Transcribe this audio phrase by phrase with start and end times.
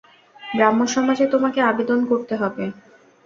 [0.41, 2.63] ব্রাহ্মসমাজে তোমাকে আবেদন করতে হবে।